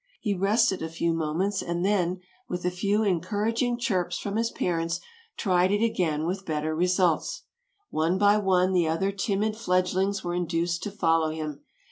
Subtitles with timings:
[0.19, 4.99] He rested a few moments and then, with a few encouraging chirps from his parents,
[5.37, 7.43] tried it again with better results.
[7.91, 11.61] One by one the other timid fledglings were induced to follow him.